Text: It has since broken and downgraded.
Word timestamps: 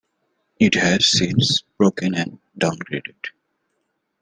It 0.59 0.73
has 0.73 1.05
since 1.05 1.61
broken 1.77 2.15
and 2.15 2.39
downgraded. 2.59 3.17